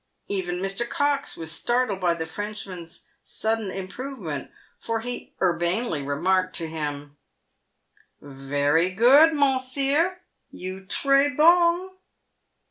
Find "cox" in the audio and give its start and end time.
0.89-1.37